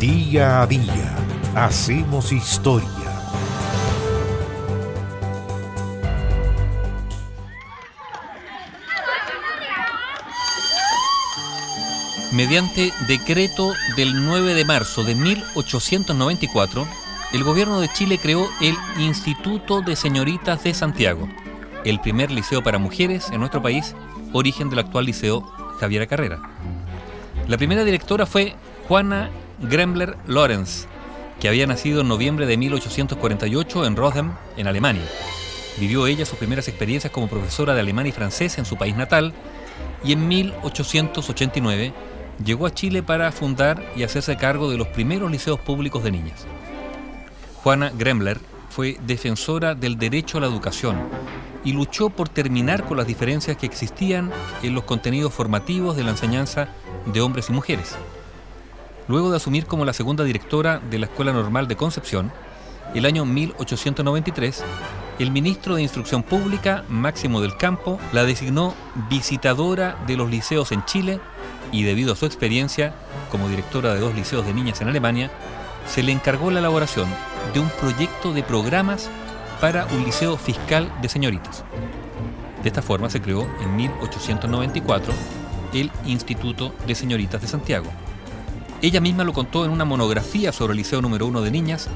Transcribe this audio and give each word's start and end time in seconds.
Día 0.00 0.62
a 0.62 0.66
día 0.68 1.16
hacemos 1.56 2.30
historia. 2.30 2.88
Mediante 12.32 12.92
decreto 13.08 13.72
del 13.96 14.24
9 14.24 14.54
de 14.54 14.64
marzo 14.64 15.02
de 15.02 15.16
1894, 15.16 16.86
el 17.32 17.42
gobierno 17.42 17.80
de 17.80 17.88
Chile 17.92 18.20
creó 18.22 18.48
el 18.60 18.76
Instituto 19.02 19.80
de 19.82 19.96
Señoritas 19.96 20.62
de 20.62 20.74
Santiago, 20.74 21.28
el 21.84 21.98
primer 21.98 22.30
liceo 22.30 22.62
para 22.62 22.78
mujeres 22.78 23.30
en 23.32 23.40
nuestro 23.40 23.62
país, 23.62 23.96
origen 24.32 24.70
del 24.70 24.78
actual 24.78 25.06
liceo 25.06 25.40
Javiera 25.80 26.06
Carrera. 26.06 26.38
La 27.48 27.56
primera 27.56 27.82
directora 27.82 28.26
fue 28.26 28.54
Juana 28.86 29.28
Grembler 29.60 30.16
Lorenz, 30.26 30.86
que 31.40 31.48
había 31.48 31.66
nacido 31.66 32.02
en 32.02 32.08
noviembre 32.08 32.46
de 32.46 32.56
1848 32.56 33.86
en 33.86 33.96
Rodhem, 33.96 34.32
en 34.56 34.68
Alemania. 34.68 35.04
Vivió 35.78 36.06
ella 36.06 36.24
sus 36.24 36.38
primeras 36.38 36.68
experiencias 36.68 37.12
como 37.12 37.28
profesora 37.28 37.74
de 37.74 37.80
alemán 37.80 38.06
y 38.06 38.12
francés 38.12 38.58
en 38.58 38.64
su 38.64 38.76
país 38.76 38.96
natal 38.96 39.32
y 40.04 40.12
en 40.12 40.28
1889 40.28 41.92
llegó 42.44 42.66
a 42.66 42.74
Chile 42.74 43.02
para 43.02 43.32
fundar 43.32 43.84
y 43.96 44.04
hacerse 44.04 44.36
cargo 44.36 44.70
de 44.70 44.78
los 44.78 44.88
primeros 44.88 45.30
liceos 45.30 45.58
públicos 45.58 46.04
de 46.04 46.12
niñas. 46.12 46.46
Juana 47.64 47.90
Grembler 47.96 48.38
fue 48.70 48.96
defensora 49.06 49.74
del 49.74 49.98
derecho 49.98 50.38
a 50.38 50.40
la 50.40 50.46
educación 50.46 50.98
y 51.64 51.72
luchó 51.72 52.10
por 52.10 52.28
terminar 52.28 52.84
con 52.84 52.96
las 52.96 53.08
diferencias 53.08 53.56
que 53.56 53.66
existían 53.66 54.30
en 54.62 54.74
los 54.74 54.84
contenidos 54.84 55.34
formativos 55.34 55.96
de 55.96 56.04
la 56.04 56.10
enseñanza 56.10 56.68
de 57.06 57.20
hombres 57.20 57.48
y 57.48 57.52
mujeres. 57.52 57.96
Luego 59.08 59.30
de 59.30 59.36
asumir 59.38 59.64
como 59.64 59.86
la 59.86 59.94
segunda 59.94 60.22
directora 60.22 60.80
de 60.90 60.98
la 60.98 61.06
Escuela 61.06 61.32
Normal 61.32 61.66
de 61.66 61.76
Concepción, 61.76 62.30
el 62.94 63.06
año 63.06 63.24
1893, 63.24 64.62
el 65.18 65.30
ministro 65.30 65.74
de 65.74 65.82
Instrucción 65.82 66.22
Pública, 66.22 66.84
Máximo 66.90 67.40
del 67.40 67.56
Campo, 67.56 67.98
la 68.12 68.24
designó 68.24 68.74
visitadora 69.08 69.96
de 70.06 70.16
los 70.16 70.30
liceos 70.30 70.72
en 70.72 70.84
Chile 70.84 71.20
y 71.72 71.84
debido 71.84 72.12
a 72.12 72.16
su 72.16 72.26
experiencia 72.26 72.94
como 73.30 73.48
directora 73.48 73.94
de 73.94 74.00
dos 74.00 74.14
liceos 74.14 74.44
de 74.46 74.52
niñas 74.52 74.82
en 74.82 74.88
Alemania, 74.88 75.30
se 75.86 76.02
le 76.02 76.12
encargó 76.12 76.50
la 76.50 76.58
elaboración 76.58 77.08
de 77.54 77.60
un 77.60 77.70
proyecto 77.70 78.34
de 78.34 78.42
programas 78.42 79.08
para 79.58 79.86
un 79.86 80.04
liceo 80.04 80.36
fiscal 80.36 80.92
de 81.00 81.08
señoritas. 81.08 81.64
De 82.62 82.68
esta 82.68 82.82
forma 82.82 83.08
se 83.08 83.22
creó 83.22 83.48
en 83.62 83.74
1894 83.74 85.14
el 85.72 85.90
Instituto 86.04 86.74
de 86.86 86.94
Señoritas 86.94 87.40
de 87.40 87.48
Santiago. 87.48 87.90
Ella 88.80 89.00
misma 89.00 89.24
lo 89.24 89.32
contó 89.32 89.64
en 89.64 89.72
una 89.72 89.84
monografía 89.84 90.52
sobre 90.52 90.70
el 90.70 90.76
Liceo 90.76 91.02
número 91.02 91.26
1 91.26 91.40
de 91.40 91.50
Niñas, 91.50 91.88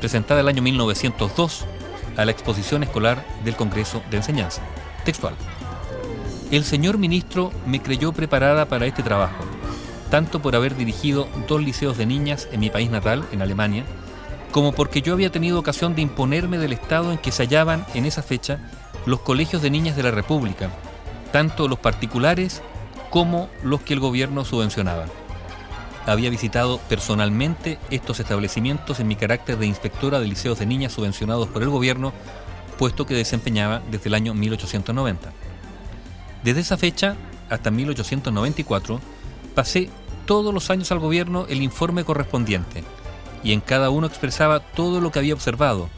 presentada 0.00 0.40
el 0.40 0.48
año 0.48 0.62
1902 0.62 1.66
a 2.16 2.24
la 2.24 2.30
exposición 2.30 2.82
escolar 2.82 3.26
del 3.44 3.56
Congreso 3.56 4.02
de 4.10 4.16
Enseñanza. 4.16 4.62
Textual. 5.04 5.34
El 6.50 6.64
señor 6.64 6.96
ministro 6.96 7.52
me 7.66 7.82
creyó 7.82 8.12
preparada 8.12 8.66
para 8.66 8.86
este 8.86 9.02
trabajo, 9.02 9.44
tanto 10.10 10.40
por 10.40 10.56
haber 10.56 10.76
dirigido 10.76 11.28
dos 11.46 11.62
liceos 11.62 11.98
de 11.98 12.06
niñas 12.06 12.48
en 12.50 12.60
mi 12.60 12.70
país 12.70 12.90
natal, 12.90 13.22
en 13.32 13.42
Alemania, 13.42 13.84
como 14.50 14.72
porque 14.72 15.02
yo 15.02 15.12
había 15.12 15.30
tenido 15.30 15.58
ocasión 15.58 15.94
de 15.94 16.00
imponerme 16.00 16.56
del 16.56 16.72
estado 16.72 17.12
en 17.12 17.18
que 17.18 17.32
se 17.32 17.42
hallaban 17.42 17.84
en 17.92 18.06
esa 18.06 18.22
fecha 18.22 18.58
los 19.04 19.20
colegios 19.20 19.60
de 19.60 19.68
niñas 19.68 19.94
de 19.94 20.04
la 20.04 20.10
República, 20.10 20.70
tanto 21.32 21.68
los 21.68 21.78
particulares 21.78 22.62
como 23.10 23.50
los 23.62 23.82
que 23.82 23.92
el 23.92 24.00
gobierno 24.00 24.46
subvencionaba. 24.46 25.04
Había 26.10 26.28
visitado 26.28 26.80
personalmente 26.88 27.78
estos 27.88 28.18
establecimientos 28.18 28.98
en 28.98 29.06
mi 29.06 29.14
carácter 29.14 29.58
de 29.58 29.66
inspectora 29.66 30.18
de 30.18 30.26
liceos 30.26 30.58
de 30.58 30.66
niñas 30.66 30.92
subvencionados 30.92 31.46
por 31.46 31.62
el 31.62 31.68
gobierno, 31.68 32.12
puesto 32.78 33.06
que 33.06 33.14
desempeñaba 33.14 33.80
desde 33.92 34.08
el 34.08 34.14
año 34.14 34.34
1890. 34.34 35.30
Desde 36.42 36.62
esa 36.62 36.76
fecha 36.76 37.14
hasta 37.48 37.70
1894 37.70 39.00
pasé 39.54 39.88
todos 40.26 40.52
los 40.52 40.68
años 40.70 40.90
al 40.90 40.98
gobierno 40.98 41.46
el 41.48 41.62
informe 41.62 42.02
correspondiente, 42.02 42.82
y 43.44 43.52
en 43.52 43.60
cada 43.60 43.90
uno 43.90 44.08
expresaba 44.08 44.58
todo 44.58 45.00
lo 45.00 45.12
que 45.12 45.20
había 45.20 45.34
observado, 45.34 45.88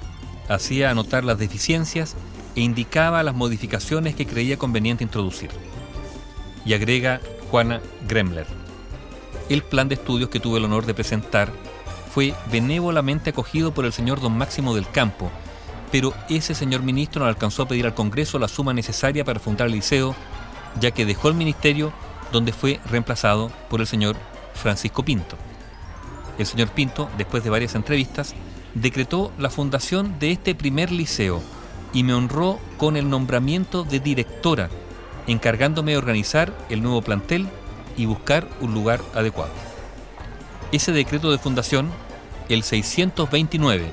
hacía 0.46 0.90
anotar 0.90 1.24
las 1.24 1.38
deficiencias 1.38 2.16
e 2.54 2.60
indicaba 2.60 3.22
las 3.22 3.34
modificaciones 3.34 4.14
que 4.14 4.26
creía 4.26 4.58
conveniente 4.58 5.04
introducir. 5.04 5.48
Y 6.66 6.74
agrega 6.74 7.22
Juana 7.50 7.80
Gremler. 8.06 8.61
El 9.52 9.62
plan 9.62 9.86
de 9.86 9.96
estudios 9.96 10.30
que 10.30 10.40
tuve 10.40 10.58
el 10.58 10.64
honor 10.64 10.86
de 10.86 10.94
presentar 10.94 11.52
fue 12.10 12.32
benévolamente 12.50 13.28
acogido 13.28 13.74
por 13.74 13.84
el 13.84 13.92
señor 13.92 14.18
don 14.18 14.34
Máximo 14.38 14.74
del 14.74 14.88
Campo, 14.88 15.30
pero 15.90 16.14
ese 16.30 16.54
señor 16.54 16.82
ministro 16.82 17.20
no 17.20 17.28
alcanzó 17.28 17.64
a 17.64 17.68
pedir 17.68 17.84
al 17.84 17.92
Congreso 17.92 18.38
la 18.38 18.48
suma 18.48 18.72
necesaria 18.72 19.26
para 19.26 19.40
fundar 19.40 19.66
el 19.66 19.74
liceo, 19.74 20.16
ya 20.80 20.92
que 20.92 21.04
dejó 21.04 21.28
el 21.28 21.34
ministerio 21.34 21.92
donde 22.32 22.54
fue 22.54 22.80
reemplazado 22.86 23.52
por 23.68 23.82
el 23.82 23.86
señor 23.86 24.16
Francisco 24.54 25.04
Pinto. 25.04 25.36
El 26.38 26.46
señor 26.46 26.68
Pinto, 26.68 27.10
después 27.18 27.44
de 27.44 27.50
varias 27.50 27.74
entrevistas, 27.74 28.34
decretó 28.72 29.32
la 29.36 29.50
fundación 29.50 30.18
de 30.18 30.32
este 30.32 30.54
primer 30.54 30.90
liceo 30.90 31.42
y 31.92 32.04
me 32.04 32.14
honró 32.14 32.58
con 32.78 32.96
el 32.96 33.10
nombramiento 33.10 33.84
de 33.84 34.00
directora, 34.00 34.70
encargándome 35.26 35.92
de 35.92 35.98
organizar 35.98 36.56
el 36.70 36.82
nuevo 36.82 37.02
plantel 37.02 37.50
y 37.96 38.06
buscar 38.06 38.48
un 38.60 38.74
lugar 38.74 39.00
adecuado. 39.14 39.52
Ese 40.72 40.92
decreto 40.92 41.30
de 41.30 41.38
fundación, 41.38 41.90
el 42.48 42.62
629, 42.62 43.92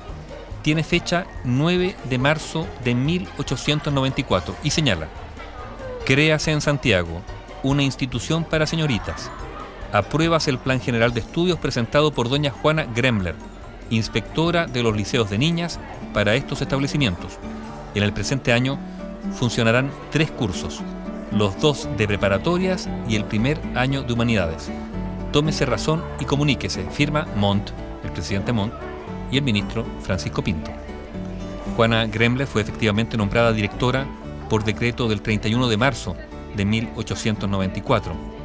tiene 0.62 0.82
fecha 0.84 1.26
9 1.44 1.96
de 2.08 2.18
marzo 2.18 2.66
de 2.84 2.94
1894 2.94 4.56
y 4.62 4.70
señala, 4.70 5.08
créase 6.04 6.52
en 6.52 6.60
Santiago 6.60 7.22
una 7.62 7.82
institución 7.82 8.44
para 8.44 8.66
señoritas, 8.66 9.30
apruebas 9.92 10.48
el 10.48 10.58
Plan 10.58 10.80
General 10.80 11.12
de 11.12 11.20
Estudios 11.20 11.58
presentado 11.58 12.12
por 12.12 12.28
doña 12.28 12.50
Juana 12.50 12.84
Gremler, 12.84 13.34
inspectora 13.90 14.66
de 14.66 14.82
los 14.82 14.96
liceos 14.96 15.30
de 15.30 15.38
niñas 15.38 15.78
para 16.14 16.34
estos 16.34 16.62
establecimientos. 16.62 17.38
En 17.94 18.02
el 18.02 18.12
presente 18.12 18.52
año 18.52 18.78
funcionarán 19.34 19.90
tres 20.10 20.30
cursos, 20.30 20.80
los 21.32 21.60
dos 21.60 21.88
de 21.96 22.06
preparatorias 22.06 22.88
y 23.08 23.16
el 23.16 23.24
primer 23.24 23.60
año 23.74 24.02
de 24.02 24.12
humanidades. 24.12 24.70
Tómese 25.32 25.66
razón 25.66 26.02
y 26.18 26.24
comuníquese, 26.24 26.84
firma 26.90 27.26
Montt, 27.36 27.70
el 28.04 28.10
presidente 28.10 28.52
Montt, 28.52 28.74
y 29.30 29.36
el 29.36 29.44
ministro 29.44 29.84
Francisco 30.00 30.42
Pinto. 30.42 30.70
Juana 31.76 32.06
Gremler 32.06 32.46
fue 32.46 32.62
efectivamente 32.62 33.16
nombrada 33.16 33.52
directora 33.52 34.06
por 34.48 34.64
decreto 34.64 35.08
del 35.08 35.22
31 35.22 35.68
de 35.68 35.76
marzo 35.76 36.16
de 36.56 36.64
1894 36.64 38.40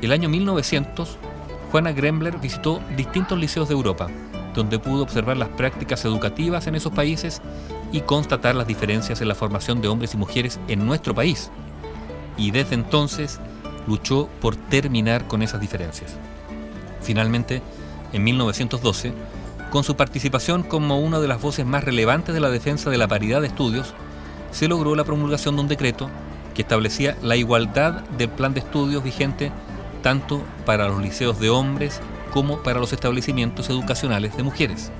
el 0.00 0.12
año 0.12 0.28
1900, 0.28 1.18
Juana 1.72 1.90
Grembler 1.90 2.38
visitó 2.38 2.80
distintos 2.96 3.36
liceos 3.36 3.68
de 3.68 3.74
Europa, 3.74 4.06
donde 4.54 4.78
pudo 4.78 5.02
observar 5.02 5.36
las 5.36 5.48
prácticas 5.48 6.04
educativas 6.04 6.68
en 6.68 6.76
esos 6.76 6.92
países 6.92 7.42
y 7.90 8.02
constatar 8.02 8.54
las 8.54 8.68
diferencias 8.68 9.20
en 9.20 9.28
la 9.28 9.34
formación 9.34 9.80
de 9.80 9.88
hombres 9.88 10.14
y 10.14 10.16
mujeres 10.16 10.60
en 10.68 10.86
nuestro 10.86 11.16
país. 11.16 11.50
Y 12.38 12.52
desde 12.52 12.74
entonces 12.74 13.40
luchó 13.86 14.28
por 14.40 14.56
terminar 14.56 15.26
con 15.26 15.42
esas 15.42 15.60
diferencias. 15.60 16.16
Finalmente, 17.02 17.60
en 18.12 18.24
1912, 18.24 19.12
con 19.70 19.84
su 19.84 19.96
participación 19.96 20.62
como 20.62 20.98
una 20.98 21.20
de 21.20 21.28
las 21.28 21.42
voces 21.42 21.66
más 21.66 21.84
relevantes 21.84 22.34
de 22.34 22.40
la 22.40 22.48
defensa 22.48 22.88
de 22.88 22.96
la 22.96 23.08
paridad 23.08 23.42
de 23.42 23.48
estudios, 23.48 23.92
se 24.50 24.68
logró 24.68 24.94
la 24.94 25.04
promulgación 25.04 25.56
de 25.56 25.62
un 25.62 25.68
decreto 25.68 26.08
que 26.54 26.62
establecía 26.62 27.16
la 27.22 27.36
igualdad 27.36 28.00
del 28.16 28.30
plan 28.30 28.54
de 28.54 28.60
estudios 28.60 29.04
vigente 29.04 29.52
tanto 30.02 30.42
para 30.64 30.88
los 30.88 31.02
liceos 31.02 31.38
de 31.38 31.50
hombres 31.50 32.00
como 32.32 32.62
para 32.62 32.80
los 32.80 32.92
establecimientos 32.92 33.68
educacionales 33.68 34.36
de 34.36 34.42
mujeres. 34.42 34.90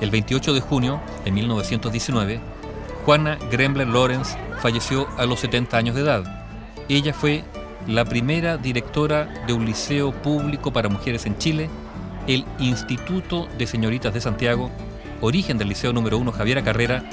El 0.00 0.10
28 0.10 0.52
de 0.52 0.60
junio 0.60 1.00
de 1.24 1.30
1919, 1.30 2.40
Juana 3.04 3.38
Grembler 3.50 3.88
Lorenz 3.88 4.36
falleció 4.60 5.08
a 5.16 5.26
los 5.26 5.40
70 5.40 5.76
años 5.76 5.94
de 5.94 6.02
edad. 6.02 6.43
Ella 6.88 7.14
fue 7.14 7.44
la 7.86 8.04
primera 8.04 8.56
directora 8.56 9.44
de 9.46 9.52
un 9.52 9.64
liceo 9.64 10.12
público 10.12 10.72
para 10.72 10.88
mujeres 10.88 11.26
en 11.26 11.38
Chile, 11.38 11.68
el 12.26 12.44
Instituto 12.58 13.48
de 13.58 13.66
Señoritas 13.66 14.14
de 14.14 14.20
Santiago, 14.20 14.70
origen 15.20 15.58
del 15.58 15.68
Liceo 15.68 15.92
número 15.92 16.18
1 16.18 16.32
Javiera 16.32 16.62
Carrera, 16.62 17.04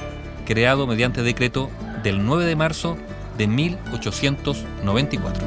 creado 0.45 0.87
mediante 0.87 1.23
decreto 1.23 1.69
del 2.03 2.25
9 2.25 2.45
de 2.45 2.55
marzo 2.55 2.97
de 3.37 3.47
1894. 3.47 5.43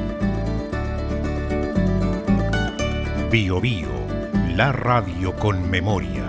Bio, 3.31 3.61
Bio 3.61 4.05
la 4.57 4.71
radio 4.71 5.35
con 5.35 5.69
memoria. 5.69 6.24